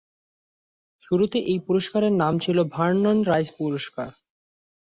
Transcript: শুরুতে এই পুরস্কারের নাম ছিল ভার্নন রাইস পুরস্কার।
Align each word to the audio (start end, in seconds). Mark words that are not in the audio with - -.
শুরুতে 1.03 1.37
এই 1.51 1.59
পুরস্কারের 1.67 2.13
নাম 2.13 2.33
ছিল 2.39 2.57
ভার্নন 2.73 3.17
রাইস 3.23 3.49
পুরস্কার। 3.57 4.09